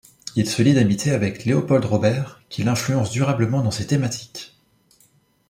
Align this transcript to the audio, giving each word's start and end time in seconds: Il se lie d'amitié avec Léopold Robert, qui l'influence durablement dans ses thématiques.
Il 0.35 0.49
se 0.49 0.63
lie 0.63 0.73
d'amitié 0.73 1.11
avec 1.11 1.45
Léopold 1.45 1.85
Robert, 1.85 2.41
qui 2.49 2.63
l'influence 2.63 3.11
durablement 3.11 3.61
dans 3.61 3.69
ses 3.69 3.85
thématiques. 3.85 4.55